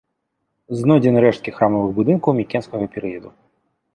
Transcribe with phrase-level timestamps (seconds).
[0.79, 3.29] Знойдзены рэшткі храмавых будынкаў мікенскага перыяду.